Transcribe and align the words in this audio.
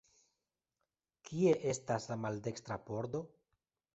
Kie 1.27 1.51
estas 1.73 2.09
la 2.13 2.19
maldekstra 2.23 2.81
pordo? 2.91 3.21